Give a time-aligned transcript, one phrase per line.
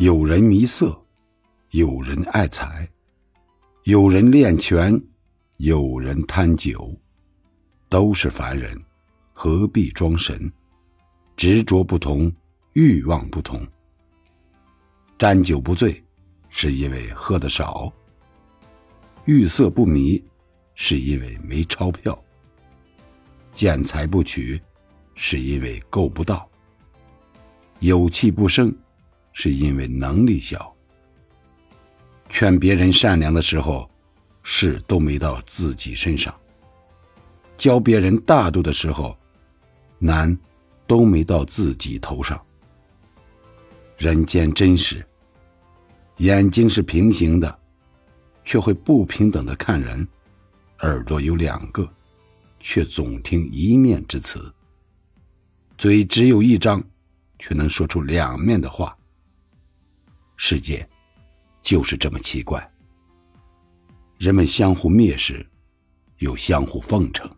[0.00, 0.98] 有人迷色，
[1.72, 2.88] 有人爱财，
[3.84, 4.98] 有人恋权，
[5.58, 6.98] 有人贪酒，
[7.90, 8.82] 都是凡人，
[9.34, 10.50] 何必装神？
[11.36, 12.32] 执着不同，
[12.72, 13.60] 欲望不同。
[15.18, 16.02] 沾酒不醉，
[16.48, 17.92] 是因为喝的少；
[19.26, 20.18] 欲色不迷，
[20.74, 22.14] 是因为没钞票；
[23.52, 24.58] 见财不取，
[25.14, 26.48] 是因为够不到；
[27.80, 28.74] 有气不生。
[29.32, 30.74] 是因为能力小。
[32.28, 33.90] 劝别人善良的时候，
[34.42, 36.32] 事都没到自己身上；
[37.58, 39.16] 教别人大度的时候，
[39.98, 40.38] 难
[40.86, 42.40] 都没到自己头上。
[43.98, 45.04] 人间真实，
[46.18, 47.58] 眼睛是平行的，
[48.44, 50.06] 却会不平等的看人；
[50.80, 51.86] 耳朵有两个，
[52.60, 54.38] 却总听一面之词；
[55.76, 56.82] 嘴只有一张，
[57.38, 58.96] 却能说出两面的话。
[60.42, 60.88] 世界
[61.60, 62.66] 就是这么奇怪，
[64.16, 65.46] 人们相互蔑视，
[66.16, 67.30] 又相互奉承。